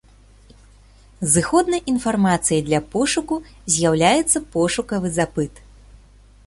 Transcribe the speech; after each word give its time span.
Зыходнай 1.33 1.83
інфармацыяй 1.93 2.61
для 2.71 2.79
пошуку 2.95 3.35
з'яўляецца 3.75 4.37
пошукавы 4.59 5.09
запыт. 5.21 5.53